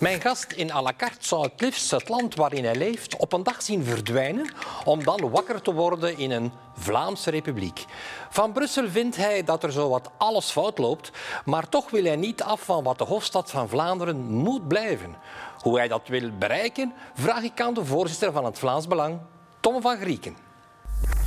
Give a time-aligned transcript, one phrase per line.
[0.00, 3.32] Mijn gast in à la carte zou het liefst het land waarin hij leeft op
[3.32, 4.52] een dag zien verdwijnen
[4.84, 7.84] om dan wakker te worden in een Vlaamse republiek.
[8.30, 11.10] Van Brussel vindt hij dat er zo wat alles fout loopt,
[11.44, 15.16] maar toch wil hij niet af van wat de hoofdstad van Vlaanderen moet blijven.
[15.60, 19.20] Hoe hij dat wil bereiken, vraag ik aan de voorzitter van het Vlaams Belang,
[19.60, 20.45] Tom van Grieken.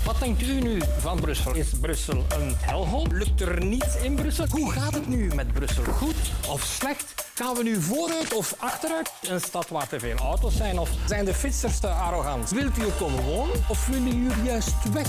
[0.10, 1.56] Wat denkt u nu van Brussel?
[1.56, 3.08] Is Brussel een helhol?
[3.12, 4.46] Lukt er niets in Brussel?
[4.50, 5.84] Hoe gaat het nu met Brussel?
[5.84, 6.16] Goed
[6.50, 7.32] of slecht?
[7.36, 9.12] Gaan we nu vooruit of achteruit?
[9.30, 10.80] Een stad waar te veel auto's zijn?
[10.80, 12.50] Of zijn de fietsers te arrogant?
[12.50, 15.08] Wilt u er komen wonen of willen jullie juist weg?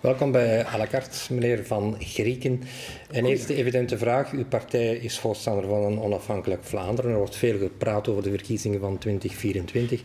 [0.00, 2.62] Welkom bij à la carte, meneer Van Grieken.
[3.10, 4.32] Een eerste evidente vraag.
[4.32, 7.10] Uw partij is voorstander van een onafhankelijk Vlaanderen.
[7.10, 10.02] Er wordt veel gepraat over de verkiezingen van 2024.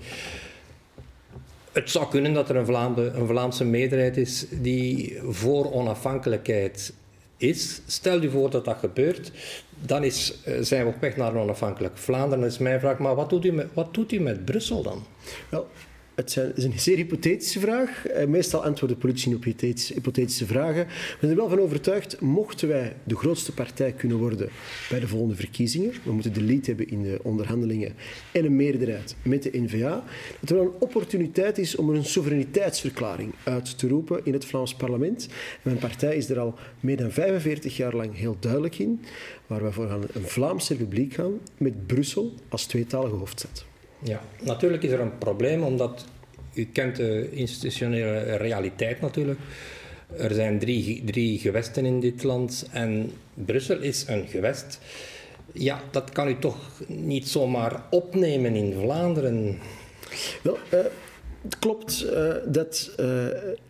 [1.75, 6.93] Het zou kunnen dat er een, Vlaamse, een Vlaamse meerderheid is die voor onafhankelijkheid
[7.37, 7.81] is.
[7.85, 9.31] Stel je voor dat dat gebeurt,
[9.85, 12.43] dan is, eh, zijn we op weg naar een onafhankelijk Vlaanderen.
[12.43, 15.05] Dat is mijn vraag, maar wat doet u met, wat doet u met Brussel dan?
[15.49, 15.67] Wel,
[16.15, 18.07] het is een zeer hypothetische vraag.
[18.07, 20.85] Eh, meestal antwoorden politici op hypothetische vragen.
[20.85, 24.49] We zijn er wel van overtuigd, mochten wij de grootste partij kunnen worden
[24.89, 27.93] bij de volgende verkiezingen, we moeten de lead hebben in de onderhandelingen
[28.31, 30.03] en een meerderheid met de N-VA,
[30.39, 34.75] dat er wel een opportuniteit is om een soevereiniteitsverklaring uit te roepen in het Vlaams
[34.75, 35.27] parlement.
[35.61, 39.01] mijn partij is er al meer dan 45 jaar lang heel duidelijk in,
[39.47, 43.65] waar wij voor gaan een Vlaamse republiek gaan met Brussel als tweetalige hoofdstad.
[44.05, 46.05] Ja, natuurlijk is er een probleem, omdat
[46.53, 49.39] u kent de institutionele realiteit natuurlijk.
[50.17, 54.79] Er zijn drie, drie gewesten in dit land en Brussel is een gewest.
[55.51, 59.59] Ja, dat kan u toch niet zomaar opnemen in Vlaanderen?
[60.43, 60.79] Wel, uh,
[61.45, 63.07] het klopt uh, dat uh,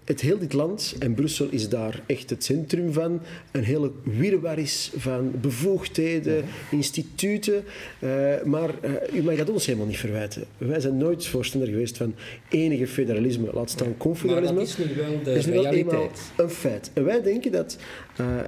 [0.04, 4.59] het heel dit land, en Brussel is daar echt het centrum van, een hele wirwar
[4.59, 7.64] is van bevoegdheden, instituten.
[8.00, 8.09] Uh,
[8.44, 8.70] maar
[9.14, 10.44] u mag dat ons helemaal niet verwijten.
[10.58, 12.16] Wij zijn nooit voorstander geweest van
[12.50, 14.56] enige federalisme, laat staan confederalisme.
[14.56, 16.22] Maar dat is nu wel de is nu realiteit.
[16.35, 16.91] Wel een feit.
[16.94, 17.78] En wij denken dat,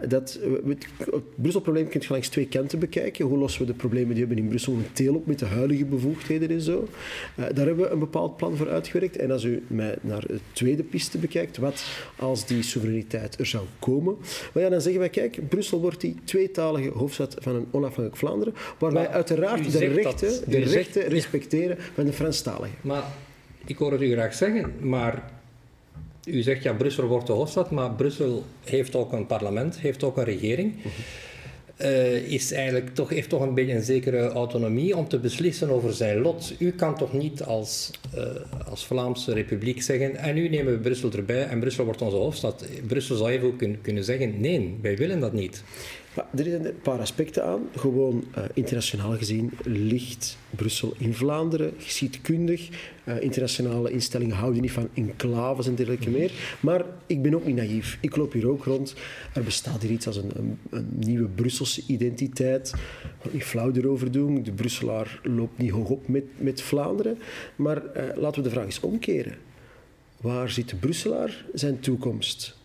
[0.08, 3.26] dat het, het Brussel-probleem kunt je langs twee kanten bekijken.
[3.26, 5.86] Hoe lossen we de problemen die we hebben in Brussel momenteel op met de huidige
[5.86, 6.88] bevoegdheden en zo.
[7.36, 9.18] daar hebben we een bepaald plan voor uitgewerkt.
[9.18, 11.86] En als u mij naar de tweede piste bekijkt, wat
[12.16, 14.18] als die soevereiniteit er zou komen,
[14.54, 18.54] maar ja, dan zeggen wij, kijk, Brussel wordt die tweetalige hoofdstad van een onafhankelijk Vlaanderen,
[18.80, 22.78] waar wij uiteraard de rechten, de rechten respecteren van de Franstaligen.
[22.82, 23.04] Maar
[23.66, 25.37] ik hoor het u graag zeggen, maar
[26.28, 30.18] u zegt ja, Brussel wordt de hoofdstad, maar Brussel heeft ook een parlement, heeft ook
[30.18, 30.74] een regering.
[31.82, 35.94] Uh, is eigenlijk toch, heeft toch een beetje een zekere autonomie om te beslissen over
[35.94, 36.54] zijn lot.
[36.60, 38.22] U kan toch niet als, uh,
[38.70, 42.66] als Vlaamse Republiek zeggen en nu nemen we Brussel erbij en Brussel wordt onze hoofdstad.
[42.88, 45.64] Brussel zou even kunnen zeggen nee, wij willen dat niet.
[46.18, 47.62] Er zijn een paar aspecten aan.
[47.76, 52.70] Gewoon uh, internationaal gezien ligt Brussel in Vlaanderen, geschiedkundig.
[53.06, 56.32] Uh, internationale instellingen houden niet van enclaves en dergelijke meer.
[56.60, 57.98] Maar ik ben ook niet naïef.
[58.02, 58.96] Ik loop hier ook rond.
[59.34, 62.74] Er bestaat hier iets als een, een, nieuwe Brusselse identiteit.
[63.04, 64.44] Ik wil niet flauw erover doen.
[64.44, 67.18] De Brusselaar loopt niet hoog op met, met Vlaanderen.
[67.56, 69.36] Maar uh, laten we de vraag eens omkeren.
[70.22, 72.57] Waar zit de Brusselaar zijn toekomst?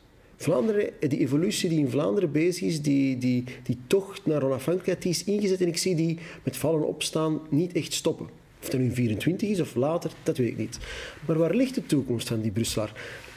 [0.42, 5.24] Vlaanderen, die evolutie die in Vlaanderen bezig is, die, die, die tocht naar onafhankelijkheid, is
[5.24, 8.26] ingezet en ik zie die met vallen opstaan niet echt stoppen.
[8.62, 10.78] Of dat nu 24 is of later, dat weet ik niet.
[11.26, 12.92] Maar waar ligt de toekomst van die Brusselaar?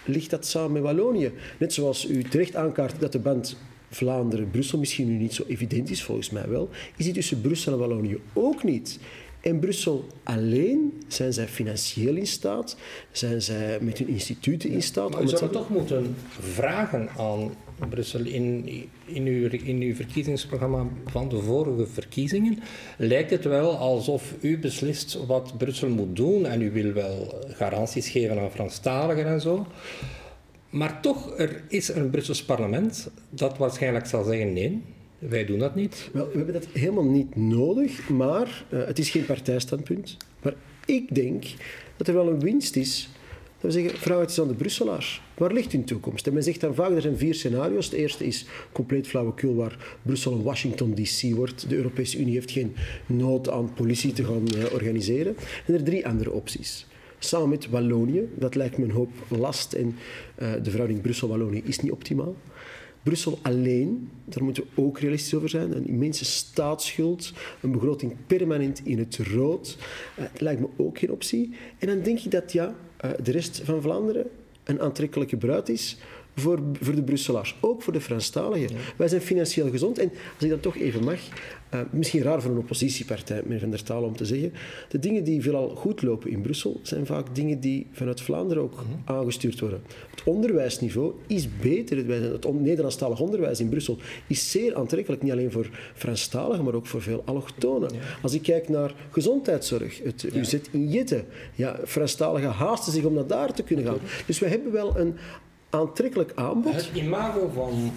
[0.06, 1.32] Ligt dat samen met Wallonië?
[1.60, 3.58] Net zoals u terecht aankaart dat de band
[3.90, 7.80] Vlaanderen-Brussel misschien nu niet zo evident is, volgens mij wel, is die tussen Brussel en
[7.80, 9.00] Wallonië ook niet.
[9.46, 12.78] In Brussel alleen zijn zij financieel in staat,
[13.12, 15.10] zijn zij met hun instituten in staat.
[15.10, 17.52] Maar u zou toch moeten vragen aan
[17.90, 18.68] Brussel in,
[19.06, 22.60] in, uw, in uw verkiezingsprogramma van de vorige verkiezingen.
[22.98, 28.10] Lijkt het wel alsof u beslist wat Brussel moet doen en u wil wel garanties
[28.10, 29.66] geven aan Franstaligen en zo.
[30.70, 34.82] Maar toch, er is een Brussels parlement dat waarschijnlijk zal zeggen nee.
[35.30, 36.10] Wij doen dat niet.
[36.14, 40.18] Wel, we hebben dat helemaal niet nodig, maar uh, het is geen partijstandpunt.
[40.42, 40.54] Maar
[40.86, 41.46] ik denk
[41.98, 43.10] dat er wel een winst is.
[43.60, 45.22] Dat we zeggen, vraag het eens aan de Brusselaars.
[45.38, 46.28] Waar ligt hun toekomst?
[46.28, 47.86] En men zegt dan vaak, er zijn vier scenario's.
[47.86, 51.70] Het eerste is compleet flauwekul, waar Brussel een Washington DC wordt.
[51.70, 55.36] De Europese Unie heeft geen nood aan politie te gaan uh, organiseren.
[55.66, 56.86] En er drie andere opties
[57.20, 58.30] samen met Wallonië.
[58.36, 59.96] Dat lijkt me een hoop last en
[60.40, 62.36] uh, de verhouding Brussel-Wallonië is niet optimaal.
[63.06, 68.82] Brussel alleen, daar moeten we ook realistisch over zijn, een immense staatsschuld, een begroting permanent
[68.84, 69.78] in het rood,
[70.20, 71.56] uh, lijkt me ook geen optie.
[71.78, 72.76] En dan denk ik dat ja,
[73.06, 74.28] uh, de rest van Vlaanderen
[74.64, 75.98] een aantrekkelijke bruid is
[76.36, 78.78] voor, voor de Brusselaars, ook voor de Franstaligen.
[78.98, 80.00] Wij zijn financieel gezond.
[80.00, 81.20] En als ik dat toch even mag,
[81.74, 84.54] uh, misschien raar voor een oppositiepartij, meneer Van der Taal, om te zeggen,
[84.90, 88.74] de dingen die veelal goed lopen in Brussel zijn vaak dingen die vanuit Vlaanderen ook
[88.74, 89.18] mhm.
[89.18, 89.82] aangestuurd worden.
[90.12, 91.98] Het onderwijsniveau is beter.
[92.32, 93.98] Het Nederlandstalig onderwijs in Brussel
[94.28, 97.92] is zeer aantrekkelijk, niet alleen voor Franstaligen, maar ook voor veel allochtonen.
[98.22, 100.24] Als ik kijk naar gezondheidszorg, het.
[100.34, 101.24] UZ in Jette,
[101.56, 103.98] ja, Franstaligen haasten zich om naar daar te kunnen gaan.
[104.26, 105.16] Dus we hebben wel een
[105.76, 106.76] aantrekkelijk aanbod.
[106.76, 107.92] Het imago van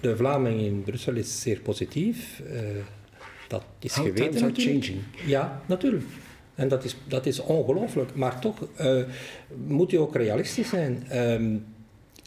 [0.00, 2.42] de Vlamingen in Brussel is zeer positief.
[2.52, 2.60] Uh,
[3.48, 4.42] dat is How geweten.
[4.42, 4.98] Are changing.
[5.26, 6.04] Ja, natuurlijk.
[6.54, 8.14] En dat is, dat is ongelooflijk.
[8.14, 9.02] Maar toch uh,
[9.66, 11.06] moet u ook realistisch zijn.
[11.12, 11.56] Uh,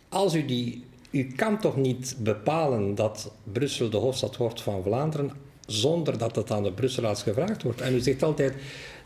[0.09, 0.83] als u die...
[1.11, 5.31] U kan toch niet bepalen dat Brussel de hoofdstad wordt van Vlaanderen
[5.65, 7.81] zonder dat het aan de Brusselaars gevraagd wordt.
[7.81, 8.53] En u zegt altijd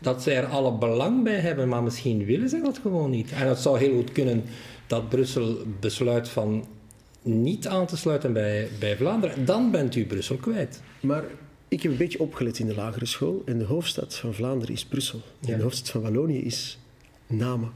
[0.00, 3.32] dat zij er alle belang bij hebben, maar misschien willen ze dat gewoon niet.
[3.32, 4.44] En het zou heel goed kunnen
[4.86, 6.66] dat Brussel besluit van
[7.22, 9.44] niet aan te sluiten bij, bij Vlaanderen.
[9.44, 10.82] Dan bent u Brussel kwijt.
[11.00, 11.24] Maar
[11.68, 14.84] ik heb een beetje opgelet in de lagere school en de hoofdstad van Vlaanderen is
[14.84, 15.20] Brussel.
[15.46, 16.78] En de hoofdstad van Wallonië is
[17.26, 17.72] Namen.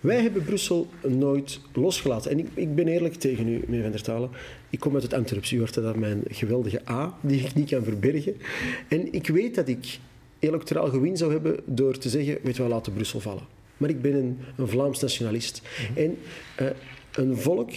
[0.00, 2.30] Wij hebben Brussel nooit losgelaten.
[2.30, 4.30] En ik, ik, ben eerlijk tegen u, meneer Van der Talen.
[4.70, 5.52] Ik kom uit het Antwerps.
[5.52, 8.36] U hoort dat mijn geweldige A, die ik niet kan verbergen.
[8.88, 9.98] En ik weet dat ik
[10.38, 13.57] electoraal gewin zou hebben door te zeggen, weet je wel, laten Brussel vallen.
[13.78, 15.62] Maar ik ben een, een Vlaams nationalist.
[15.62, 16.00] Mhm.
[16.00, 16.18] En
[16.60, 16.68] uh,
[17.12, 17.70] een volk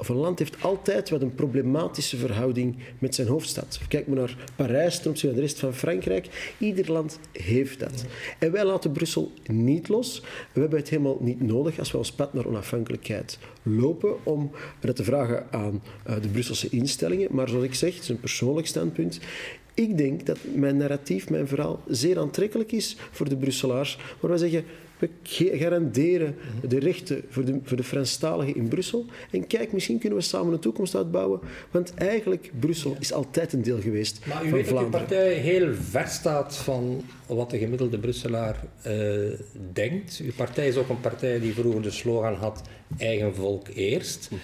[0.00, 3.80] of een land heeft altijd wat een problematische verhouding met zijn hoofdstad.
[3.88, 6.54] Kijk maar naar Parijs ten opzichte van de rest van Frankrijk.
[6.58, 8.04] Ieder land heeft dat.
[8.38, 10.22] En wij laten Brussel niet los.
[10.52, 14.50] We hebben het helemaal niet nodig als we ons pad naar onafhankelijkheid lopen om
[14.80, 17.28] dat te vragen aan uh, de Brusselse instellingen.
[17.30, 19.20] Maar zoals ik zeg, het is een persoonlijk standpunt.
[19.74, 23.98] Ik denk dat mijn narratief, mijn verhaal, zeer aantrekkelijk is voor de Brusselaars.
[24.20, 24.64] Maar wij zeggen,
[25.00, 25.10] we
[25.58, 26.34] garanderen
[26.68, 29.06] de rechten voor de, voor de Franstaligen in Brussel.
[29.30, 31.40] En kijk, misschien kunnen we samen een toekomst uitbouwen.
[31.70, 34.90] Want eigenlijk, Brussel is altijd een deel geweest maar u van weet Vlaanderen.
[34.90, 39.32] dat uw partij heel ver staat van wat de gemiddelde Brusselaar uh,
[39.72, 40.20] denkt.
[40.24, 42.62] Uw partij is ook een partij die vroeger de slogan had
[42.98, 44.26] eigen volk eerst.
[44.28, 44.34] Hm.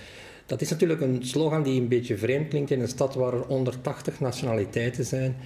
[0.46, 3.44] Dat is natuurlijk een slogan die een beetje vreemd klinkt in een stad waar er
[3.46, 5.36] 180 nationaliteiten zijn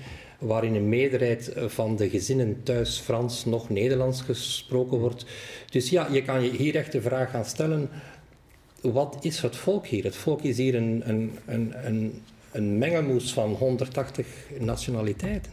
[0.41, 5.25] waarin een meerderheid van de gezinnen thuis Frans nog Nederlands gesproken wordt.
[5.71, 7.89] Dus ja, je kan je hier echt de vraag gaan stellen,
[8.81, 10.05] wat is het volk hier?
[10.05, 14.27] Het volk is hier een, een, een, een, een mengelmoes van 180
[14.59, 15.53] nationaliteiten.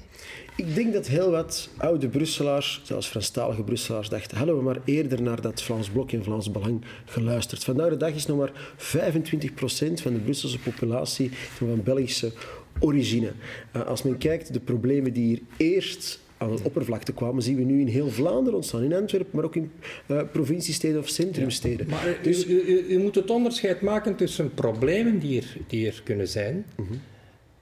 [0.56, 5.22] Ik denk dat heel wat oude Brusselaars, zelfs Franstalige Brusselaars, dachten: hadden we maar eerder
[5.22, 7.64] naar dat Vlaams Blok en Vlaams Belang geluisterd.
[7.64, 12.32] Vandaag de dag is nog maar 25% van de Brusselse populatie van Belgische
[12.80, 13.32] origine.
[13.76, 17.64] Uh, als men kijkt, de problemen die hier eerst aan de oppervlakte kwamen, zien we
[17.64, 18.84] nu in heel Vlaanderen ontstaan.
[18.84, 19.72] In Antwerpen, maar ook in
[20.08, 21.88] uh, provinciesteden of centrumsteden.
[21.88, 22.48] Ja, maar dus...
[22.48, 26.66] u, u, u, moet het onderscheid maken tussen problemen die er, die er kunnen zijn
[26.80, 26.88] uh.
[26.88, 26.98] -huh.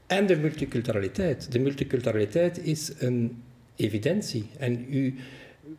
[0.07, 1.51] en de multiculturaliteit.
[1.51, 3.41] De multiculturaliteit is een
[3.75, 4.45] evidentie.
[4.57, 5.15] En u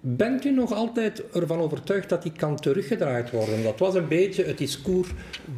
[0.01, 3.63] Bent u nog altijd ervan overtuigd dat die kan teruggedraaid worden?
[3.63, 5.09] Dat was een beetje het discours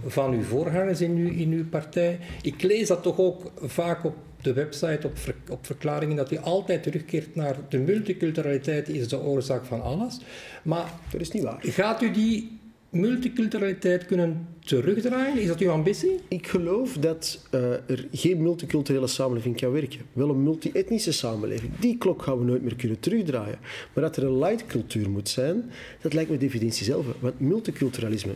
[0.06, 2.18] van uw voorgangers in uw, in uw partij.
[2.42, 5.16] Ik lees dat toch ook vaak op de website, op,
[5.50, 10.18] op verklaringen, dat u altijd terugkeert naar de multiculturaliteit is de oorzaak van alles.
[10.62, 11.58] Maar dat is niet waar.
[11.60, 12.58] Gaat u die
[12.90, 15.40] multiculturaliteit kunnen terugdraaien?
[15.40, 16.20] Is dat uw ambitie?
[16.28, 20.00] Ik geloof dat uh, er geen multiculturele samenleving kan werken.
[20.12, 21.72] Wel een multi-etnische samenleving.
[21.78, 23.58] Die klok gaan we nooit meer kunnen terugdraaien.
[23.94, 27.06] Maar dat er een light cultuur moet zijn, dat lijkt me de definitie zelf.
[27.20, 28.32] Want multiculturalisme,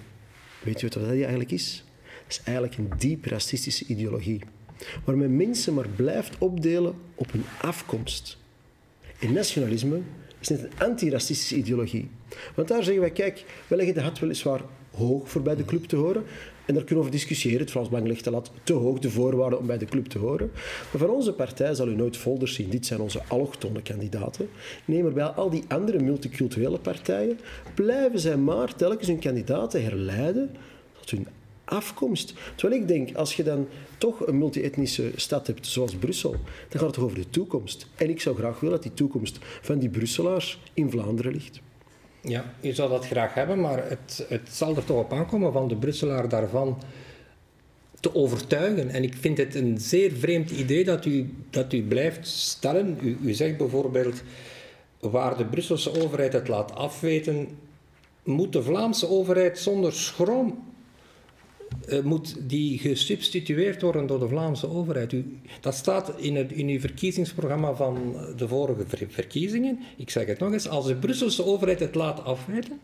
[0.62, 1.85] weet je wat dat eigenlijk is?
[2.23, 4.40] Dat is eigenlijk een diep racistische ideologie.
[5.05, 8.39] Waar men mensen maar blijft opdelen op hun afkomst.
[9.19, 10.01] En nationalisme
[10.41, 12.11] is net een antiracistische ideologie.
[12.55, 14.61] Want daar zeggen wij, kijk, wij leggen de hat weliswaar
[14.95, 16.25] hoog voor bij de club te horen.
[16.67, 17.61] En daar kunnen we over discussiëren.
[17.61, 20.19] Het Frans Belang legt de lat te hoog, de voorwaarden om bij de club te
[20.19, 20.51] horen.
[20.91, 22.71] Maar van onze partij zal u nooit folders zien.
[22.71, 24.49] Dit zijn onze allochtone kandidaten.
[24.85, 27.39] Nee, maar bij al die andere multiculturele partijen
[27.75, 30.51] blijven zij maar telkens hun kandidaten herleiden
[31.01, 31.27] tot hun
[31.65, 32.35] afkomst.
[32.57, 33.67] Terwijl ik denk, als je dan
[34.02, 36.30] toch een multi-etnische stad hebt zoals Brussel,
[36.68, 37.87] dan gaat het over de toekomst.
[37.97, 41.61] En ik zou graag willen dat die toekomst van die Brusselaars in Vlaanderen ligt.
[42.21, 45.68] Ja, je zou dat graag hebben, maar het, het zal er toch op aankomen van
[45.68, 46.82] de Brusselaar daarvan
[48.00, 48.88] te overtuigen.
[48.90, 52.99] En ik vind het een zeer vreemd idee dat u, dat u blijft stellen.
[53.02, 54.23] U, u zegt bijvoorbeeld,
[55.00, 57.49] waar de Brusselse overheid het laat afweten,
[58.23, 60.72] moet de Vlaamse overheid zonder schroom
[61.89, 65.15] uh, moet die gesubstitueerd worden door de Vlaamse overheid.
[65.61, 69.79] Dat staat in, het, in uw verkiezingsprogramma van de vorige ver, verkiezingen.
[69.97, 72.81] Ik zeg het nog eens, als de Brusselse overheid het laat afweten,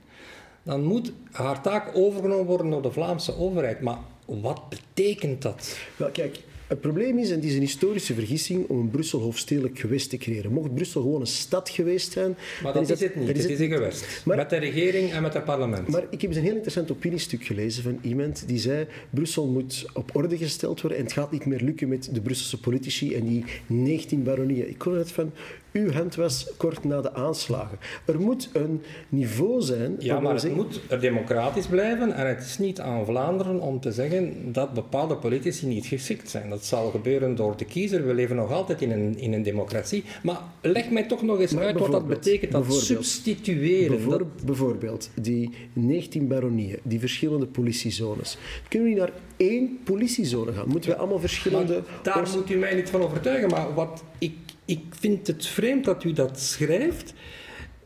[0.63, 3.81] dan moet haar taak overgenomen worden door de Vlaamse overheid.
[3.81, 5.79] Maar wat betekent dat?
[5.97, 9.79] Wel, kijk, het probleem is, en het is een historische vergissing, om een Brussel hoofdstedelijk
[9.79, 10.53] gewest te creëren.
[10.53, 12.37] Mocht Brussel gewoon een stad geweest zijn...
[12.63, 14.23] Maar dat is, het niet, het is een gewest.
[14.25, 15.89] met de regering en met het parlement.
[15.89, 19.87] Maar ik heb eens een heel interessant opiniestuk gelezen van iemand die zei Brussel moet
[19.93, 23.27] op orde gesteld worden en het gaat niet meer lukken met de Brusselse politici en
[23.27, 24.69] die 19 baronieën.
[24.69, 25.33] Ik hoorde het van
[25.79, 27.79] uw hand was kort na de aanslagen.
[28.05, 29.97] Er moet een niveau zijn.
[29.99, 32.13] Ja, maar het moet er democratisch blijven.
[32.13, 36.51] En het is niet aan Vlaanderen om te zeggen dat bepaalde politici niet geschikt zijn.
[36.51, 38.07] Dat zal gebeuren door de kiezer.
[38.07, 40.05] We leven nog altijd in een, in een democratie.
[40.23, 44.31] Maar leg mij toch nog eens uit wat dat betekent, dat substitueren.
[44.45, 48.39] Bijvoorbeeld die 19 baronieën, die verschillende politiezones.
[48.69, 50.69] Kunnen we niet naar één politiezone gaan?
[50.69, 51.83] Moeten we allemaal verschillende...
[52.03, 53.49] daar moet u mij niet van overtuigen.
[53.49, 54.33] Maar wat ik
[54.69, 57.15] ik vind het vreemd dat u dat schrijft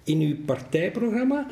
[0.05, 1.47] in uw partijprogramma.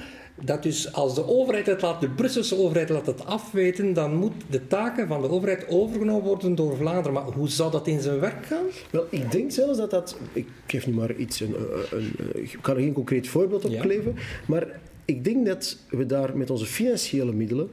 [0.45, 4.33] Dat dus als de overheid het laat, de Brusselse overheid laat het afweten, dan moet
[4.51, 7.13] de taken van de overheid overgenomen worden door Vlaanderen.
[7.13, 8.65] Maar hoe zou dat in zijn werk gaan?
[8.91, 10.17] Wel, ik denk zelfs dat dat.
[10.33, 11.41] Ik geef nu maar iets.
[11.41, 11.55] Een,
[11.91, 14.17] een, ik kan er geen concreet voorbeeld op kleven.
[14.47, 17.71] Maar ik denk dat we daar met onze financiële middelen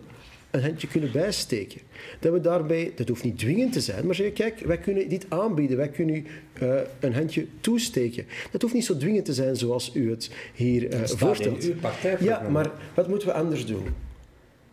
[0.57, 1.81] een handje kunnen bijsteken.
[2.19, 5.25] Dat we daarbij, dat hoeft niet dwingend te zijn, maar zeggen, kijk, wij kunnen dit
[5.29, 6.25] aanbieden, wij kunnen u
[6.61, 8.25] uh, een handje toesteken.
[8.51, 11.63] Dat hoeft niet zo dwingend te zijn zoals u het hier uh, voorstelt.
[11.63, 13.85] In uw ja, maar wat moeten we anders doen?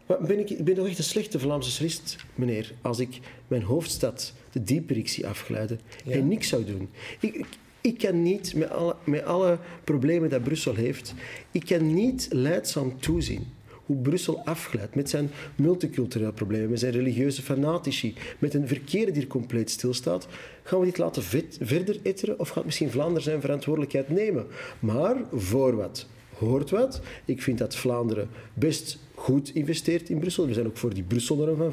[0.06, 4.32] Ben ik, ik ben toch echt een slechte Vlaamse socialist, meneer, als ik mijn hoofdstad,
[4.52, 6.88] de dieperik, zie afglijden en niks zou doen.
[7.20, 7.46] Ik, ik,
[7.80, 11.14] ik kan niet, met alle, met alle problemen dat Brussel heeft,
[11.50, 13.46] ik kan niet leidzaam toezien
[13.86, 19.22] hoe Brussel afglijdt met zijn multicultureel problemen, met zijn religieuze fanatici, met een verkeer die
[19.22, 20.26] er compleet stilstaat.
[20.62, 21.22] Gaan we dit laten
[21.60, 24.46] verder etteren of gaat misschien Vlaanderen zijn verantwoordelijkheid nemen?
[24.78, 26.06] Maar voor wat?
[26.38, 27.00] Hoort wat.
[27.24, 30.46] Ik vind dat Vlaanderen best goed investeert in Brussel.
[30.46, 31.72] We zijn ook voor die Brusselnorm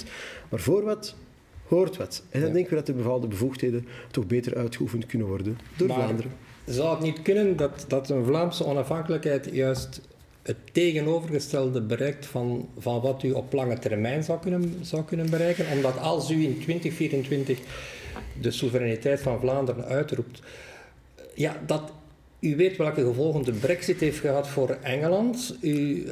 [0.00, 0.06] 5%.
[0.48, 1.14] Maar voor wat?
[1.66, 2.22] Hoort wat.
[2.30, 6.32] En dan denken we dat de bepaalde bevoegdheden toch beter uitgeoefend kunnen worden door Vlaanderen.
[6.64, 10.00] Zou het niet kunnen dat, dat een Vlaamse onafhankelijkheid juist
[10.48, 15.66] het tegenovergestelde bereikt van, van wat u op lange termijn zou kunnen, zou kunnen bereiken.
[15.72, 17.58] Omdat als u in 2024
[18.40, 20.42] de soevereiniteit van Vlaanderen uitroept,
[21.34, 21.92] ja, dat,
[22.40, 25.56] u weet welke gevolgen de brexit heeft gehad voor Engeland.
[25.60, 26.06] U,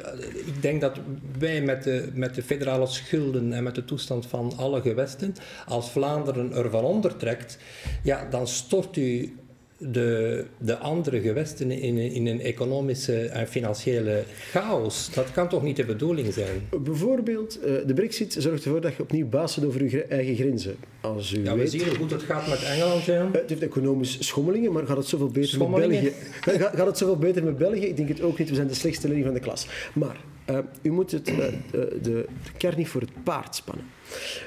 [0.45, 0.97] ik denk dat
[1.37, 5.35] wij met de, met de federale schulden en met de toestand van alle gewesten,
[5.67, 7.57] als Vlaanderen ervan ondertrekt,
[8.03, 9.35] ja, dan stort u
[9.77, 15.09] de, de andere gewesten in, in een economische en financiële chaos.
[15.13, 16.69] Dat kan toch niet de bedoeling zijn?
[16.83, 20.75] Bijvoorbeeld, eh, de brexit zorgt ervoor dat je opnieuw baas bent over je eigen grenzen.
[21.01, 23.03] Als u ja, we zien hoe goed het gaat met Engeland.
[23.03, 23.21] Ja.
[23.21, 26.13] Eh, het heeft economisch schommelingen, maar gaat het zoveel beter met België?
[26.41, 27.85] Gaat, gaat het zoveel beter met België?
[27.85, 28.49] Ik denk het ook niet.
[28.49, 29.67] We zijn de slechtste leerling van de klas.
[29.93, 30.17] Maar
[30.49, 32.25] uh, u moet het, de, de, de
[32.57, 33.85] kern niet voor het paard spannen.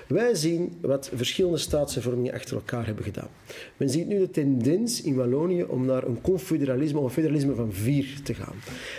[0.07, 3.29] Wij zien wat verschillende staatshervormingen achter elkaar hebben gedaan.
[3.77, 7.73] Men ziet nu de tendens in Wallonië om naar een confederalisme of een federalisme van
[7.73, 8.55] vier te gaan.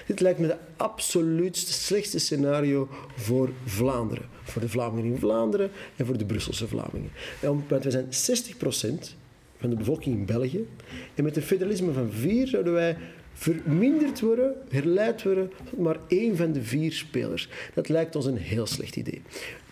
[0.08, 4.26] Dit lijkt me de absoluut slechtste scenario voor Vlaanderen.
[4.44, 7.12] Voor de Vlamingen in Vlaanderen en voor de Brusselse Vlamingen.
[7.40, 9.16] Want we zijn 60%
[9.58, 10.68] van de bevolking in België.
[11.16, 12.98] En met een federalisme van vier zouden wij
[13.34, 17.50] verminderd worden, herleid worden tot maar één van de vier spelers.
[17.74, 19.22] Dat lijkt ons een heel slecht idee.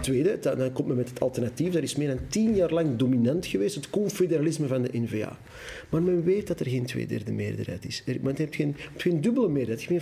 [0.01, 3.45] Tweede, dan komt men met het alternatief, dat is meer dan tien jaar lang dominant
[3.45, 5.39] geweest, het confederalisme van de NVA.
[5.89, 8.03] Maar men weet dat er geen tweederde meerderheid is.
[8.21, 10.01] Men heeft geen, geen dubbele meerderheid, geen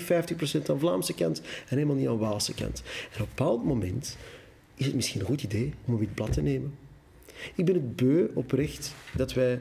[0.61, 2.83] 50% aan Vlaamse kant en helemaal niet aan Waalse kant.
[3.13, 4.17] En op een bepaald moment
[4.75, 6.73] is het misschien een goed idee om een wit blad te nemen.
[7.55, 9.59] Ik ben het beu oprecht dat wij...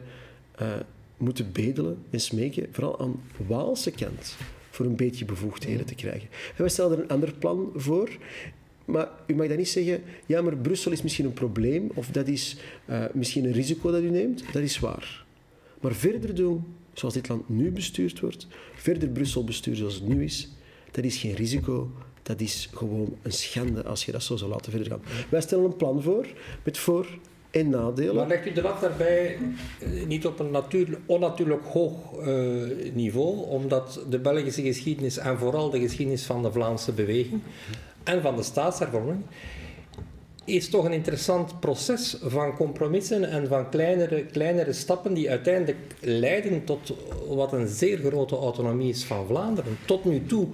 [0.63, 0.69] Uh,
[1.17, 4.37] moeten bedelen en smeken, vooral aan Waalse kant,
[4.71, 6.29] voor een beetje bevoegdheden te krijgen.
[6.49, 8.11] En wij stellen er een ander plan voor.
[8.85, 12.29] Maar u mag dan niet zeggen, ja, maar Brussel is misschien een probleem, of dat
[12.29, 12.57] is
[12.91, 14.45] uh, misschien een risico dat u neemt.
[14.53, 15.25] Dat is waar.
[15.81, 20.25] Maar verder doen, zoals dit land nu bestuurd wordt, verder Brussel besturen zoals het nu
[20.25, 20.51] is,
[20.91, 21.91] dat is geen risico,
[22.23, 25.03] dat is gewoon een schande als je dat zo zou laten verder gaan.
[25.29, 26.27] Wij stellen een plan voor,
[26.65, 27.19] met voor-
[27.57, 28.15] en nadelen.
[28.15, 29.37] Maar legt u de lat daarbij
[29.81, 31.95] eh, niet op een natuurlijk, onnatuurlijk hoog
[32.27, 37.41] uh, niveau, omdat de Belgische geschiedenis en vooral de geschiedenis van de Vlaamse beweging
[38.05, 39.23] en van de staatshervorming
[40.45, 46.65] is toch een interessant proces van compromissen en van kleinere, kleinere stappen die uiteindelijk leiden
[46.65, 46.95] tot
[47.29, 49.79] wat een zeer grote autonomie is van Vlaanderen.
[49.87, 50.47] Tot nu toe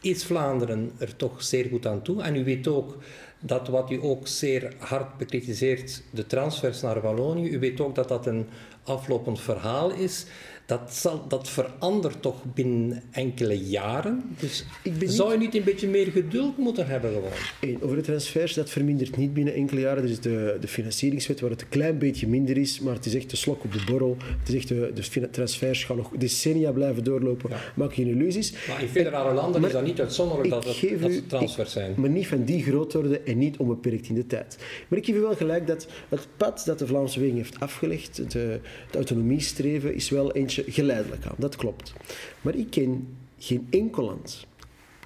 [0.00, 2.22] is Vlaanderen er toch zeer goed aan toe.
[2.22, 2.96] En u weet ook
[3.40, 8.08] dat wat u ook zeer hard bekritiseert, de transfers naar Wallonië, u weet ook dat
[8.08, 8.48] dat een
[8.82, 10.26] aflopend verhaal is.
[10.68, 14.22] Dat, zal, dat verandert toch binnen enkele jaren.
[14.40, 17.82] Dus Ik ben zou je niet een beetje meer geduld moeten hebben gewoon?
[17.82, 20.02] Over de transfers, dat vermindert niet binnen enkele jaren.
[20.02, 23.14] Er is de, de financieringswet waar het een klein beetje minder is, maar het is
[23.14, 24.16] echt de slok op de borrel.
[24.38, 27.50] Het is echt de, de transfers gaan nog decennia blijven doorlopen.
[27.76, 28.52] Maak geen illusies.
[28.68, 31.72] Maar in federale landen Maar is dat niet uitzonderlijk dat het, dat het transfers ik-
[31.82, 31.94] zijn.
[31.96, 34.58] Maar niet van die grootorde en niet onbeperkt in de tijd.
[34.88, 38.16] Maar ik geef u wel gelijk dat het pad dat de Vlaamse weging heeft afgelegd,
[38.16, 38.42] het, eh,
[38.86, 41.34] het autonomiestreven, is wel eentje geleidelijk aan.
[41.38, 41.92] Dat klopt.
[42.40, 44.46] Maar ik ken geen enkel land,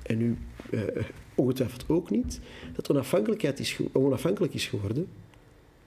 [0.03, 0.39] en u
[0.71, 1.05] eh,
[1.35, 2.41] ongetwijfeld ook niet,
[2.75, 5.09] dat onafhankelijkheid is, onafhankelijk is geworden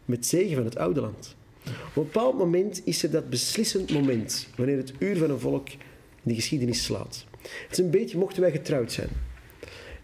[0.05, 1.35] met zegen van het oude land.
[1.65, 5.69] Op een bepaald moment is er dat beslissend moment, wanneer het uur van een volk
[5.69, 5.77] in
[6.23, 7.25] de geschiedenis slaat.
[7.41, 9.09] Het is een beetje, mochten wij getrouwd zijn,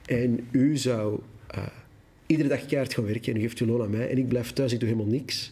[0.06, 1.66] en u zou eh,
[2.32, 4.52] iedere dag keihard gaan werken en u geeft uw loon aan mij en ik blijf
[4.52, 5.52] thuis, ik doe helemaal niks.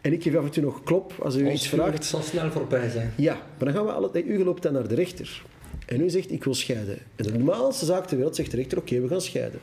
[0.00, 2.04] En ik geef af en toe nog klop als u Ons iets vraagt.
[2.04, 3.12] zal snel voorbij zijn.
[3.16, 4.26] Ja, maar dan gaan we altijd...
[4.26, 5.42] U loopt dan naar de rechter.
[5.86, 6.98] En u zegt, ik wil scheiden.
[7.16, 9.60] En de normaalste zaak ter wereld zegt de rechter, oké, we gaan scheiden.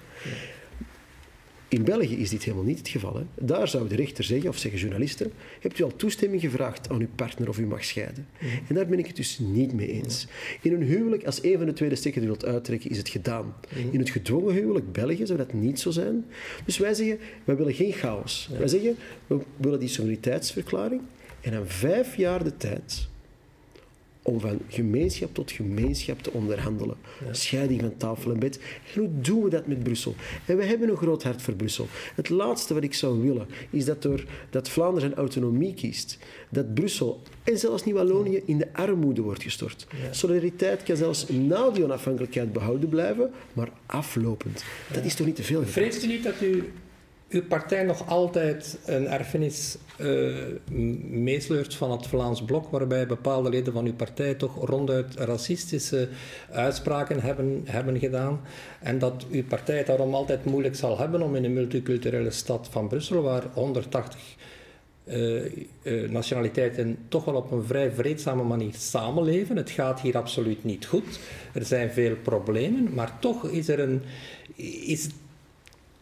[1.76, 3.16] In België is dit helemaal niet het geval.
[3.16, 3.46] Hè.
[3.46, 7.08] Daar zou de rechter zeggen, of zeggen journalisten, hebt u al toestemming gevraagd aan uw
[7.16, 8.28] partner of u mag scheiden?
[8.68, 10.28] En daar ben ik het dus niet mee eens.
[10.62, 13.10] In een huwelijk, als een van de twee de stekker er wilt uittrekken, is het
[13.10, 13.54] gedaan.
[13.92, 16.26] In het gedwongen huwelijk, België, zou dat niet zo zijn.
[16.66, 18.50] Dus wij zeggen, wij willen geen chaos.
[18.58, 18.96] Wij zeggen,
[19.28, 21.02] we willen die soevereiniteitsverklaring
[21.42, 23.08] en dan vijf jaar de tijd
[24.28, 26.98] om van gemeenschap tot gemeenschap te onderhandelen.
[27.32, 28.60] Scheiding van tafel en bed.
[28.94, 30.16] En hoe doen we dat met Brussel?
[30.46, 31.88] En we hebben een groot hart voor Brussel.
[32.16, 36.18] Het laatste wat ik zou willen, is dat, door, dat Vlaanderen zijn autonomie kiest,
[36.50, 39.88] dat Brussel en zelfs Nieuw-Wallonië in de armoede wordt gestort.
[40.12, 44.64] Solidariteit kan zelfs na die onafhankelijkheid behouden blijven, maar aflopend.
[44.94, 45.64] Dat is toch niet te veel?
[45.64, 46.72] Vreest u niet dat u,
[47.36, 50.36] uw partij nog altijd een erfenis eh,
[51.10, 56.08] meesleurt van het Vlaams Blok, waarbij bepaalde leden van uw partij toch ronduit racistische
[56.52, 58.42] uitspraken hebben, hebben gedaan,
[58.80, 62.68] en dat uw partij het daarom altijd moeilijk zal hebben om in een multiculturele stad
[62.72, 64.36] van Brussel, waar 180
[65.06, 69.56] eh, eh, nationaliteiten toch wel op een vrij vreedzame manier samenleven.
[69.56, 71.20] Het gaat hier absoluut niet goed.
[71.54, 74.02] Er zijn veel problemen, maar toch is er een.
[74.86, 75.10] Is,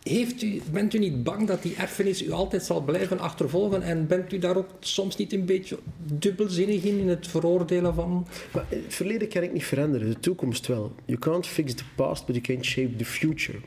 [0.04, 3.82] heeft u, bent u niet bang dat die erfenis u altijd zal blijven achtervolgen?
[3.82, 8.28] En bent u daar ook soms niet een beetje dubbelzinnig in, in het veroordelen van.
[8.54, 10.92] Maar het verleden kan ik niet veranderen, de toekomst wel.
[11.06, 13.58] You can't fix the past, but you can shape the future.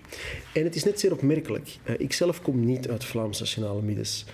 [0.52, 1.76] En het is net zeer opmerkelijk.
[1.82, 4.24] Eh, ik zelf kom niet uit Vlaams nationale middens.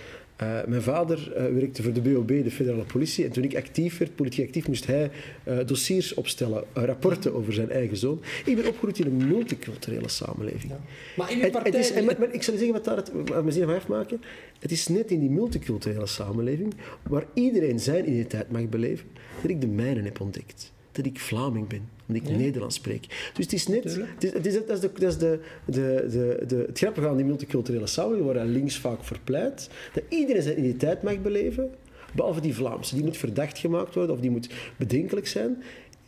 [0.43, 3.25] Eh, mijn vader eh, werkte voor de BOB, de federale politie.
[3.25, 5.11] En toen ik actief werd, politiek actief, moest hij
[5.43, 8.21] eh, dossiers opstellen, rapporten over zijn eigen zoon.
[8.45, 10.71] Ik ben opgegroeid in een multiculturele samenleving.
[11.15, 11.79] Maar in uw Het- het partij.
[11.79, 14.21] is, en maar ik zal zeggen wat daar het, wat mijn zin van afmaken.
[14.59, 16.73] Het is net in die multiculturele samenleving,
[17.09, 19.05] waar iedereen zijn identiteit mag beleven,
[19.41, 20.72] dat ik de mijne heb ontdekt.
[20.93, 23.31] Dat ik Vlaming ben, omdat ik Nederlands spreek.
[23.33, 23.83] Dus het is net...
[23.83, 27.07] Het is, het is, dat is, de, dat is de, de, de, de, het grappige
[27.07, 31.71] aan die multiculturele samenleving, waar links vaak voor pleit, dat iedereen zijn identiteit mag beleven,
[32.15, 32.95] behalve die Vlaamse.
[32.95, 35.63] Die moet verdacht gemaakt worden, of die moet bedenkelijk zijn.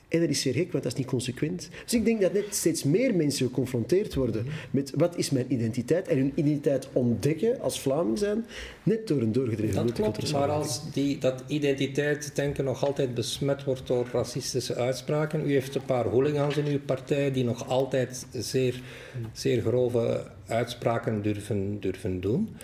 [0.08, 1.70] En dat is zeer gek, want dat is niet consequent.
[1.84, 6.08] Dus ik denk dat net steeds meer mensen geconfronteerd worden met wat is mijn identiteit
[6.08, 8.46] en hun identiteit ontdekken als Vlaming zijn,
[8.84, 13.88] net door een doorgedreven Dat klopt, maar als die, dat identiteitsdenken nog altijd besmet wordt
[13.88, 18.82] door racistische uitspraken, u heeft een paar hooligans in uw partij die nog altijd zeer,
[19.34, 22.56] zeer grove uitspraken durven, durven doen.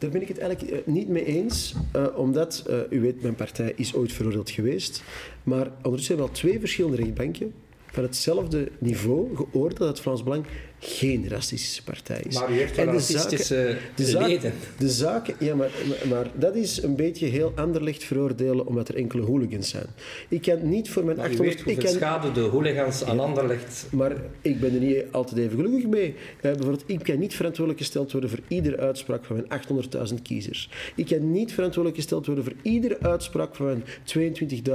[0.00, 3.34] Daar ben ik het eigenlijk eh, niet mee eens, eh, omdat, eh, u weet, mijn
[3.34, 5.02] partij is ooit veroordeeld geweest,
[5.42, 7.52] maar ondertussen hebben we al twee verschillende rechtbanken
[7.86, 10.44] van hetzelfde niveau geoordeeld dat Vlaams Belang
[10.80, 12.34] geen racistische partij is.
[12.34, 16.54] Maar u heeft wel En de racistische zaken- de zaken, ja, maar, maar, maar dat
[16.54, 19.86] is een beetje heel anderlicht veroordelen omdat er enkele hooligans zijn.
[20.28, 21.56] Ik kan niet voor mijn Maar u 800...
[21.56, 25.38] weet hoeveel ik kan, schade de hooligans aan Anderlecht maar ik ben er niet altijd
[25.40, 26.14] even gelukkig mee.
[26.40, 29.62] Bijvoorbeeld, ik kan niet verantwoordelijk gesteld worden voor iedere uitspraak van mijn
[30.08, 30.70] 800.000 kiezers.
[30.94, 33.84] Ik kan niet verantwoordelijk gesteld worden voor iedere uitspraak van mijn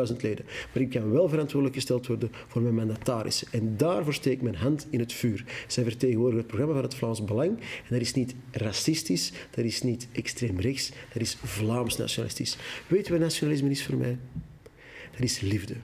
[0.09, 0.45] 22.000 leden.
[0.73, 3.47] Maar ik kan wel verantwoordelijk gesteld worden voor mijn mandatarissen.
[3.51, 5.43] En daarvoor steek ik mijn hand in het vuur.
[5.67, 7.49] Zij vertegenwoordigen het programma van het Vlaams Belang.
[7.59, 12.57] En dat is niet racistisch, dat is niet extreem rechts, dat is Vlaams nationalistisch.
[12.87, 14.17] Weet je wat nationalisme is voor mij?
[15.11, 15.75] Dat is liefde.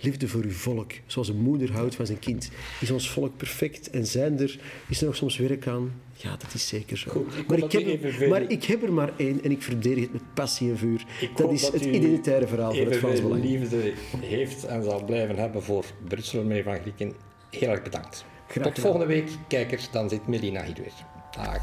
[0.00, 2.50] Liefde voor uw volk, zoals een moeder houdt van zijn kind.
[2.80, 5.92] Is ons volk perfect en zijn er, is er nog soms werk aan?
[6.16, 7.10] Ja, dat is zeker zo.
[7.10, 10.12] Goed, ik maar, ik heb, maar ik heb er maar één en ik verdedig het
[10.12, 11.04] met passie en vuur.
[11.20, 13.44] Ik Dat is dat het identitaire verhaal van het Vlaams Belang.
[13.44, 17.12] liefde heeft en zal blijven hebben voor Brussel, meneer Van Grieken.
[17.50, 18.24] Heel erg bedankt.
[18.52, 19.90] Graag Tot volgende week, kijkers.
[19.90, 20.92] Dan zit Melina hier weer.
[21.30, 21.60] Dag.